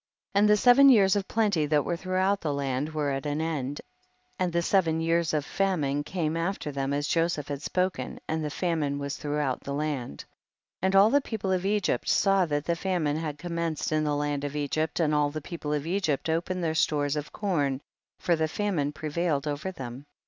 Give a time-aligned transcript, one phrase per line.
[0.33, 0.39] 18.
[0.41, 3.81] And the seven years of plenty that were throughout the land were at an end,
[4.39, 8.49] and the seven years of famine came after them as Joseph had spoken, and the
[8.49, 10.25] famine was throughout the land.
[10.81, 10.81] 19.
[10.81, 14.43] And all the people of 'Egypi saw that the famine had commenced in the land
[14.43, 17.79] of Egypt, and all the people of Egypt opened their stores of corn
[18.17, 20.07] for the famine prevailed over them.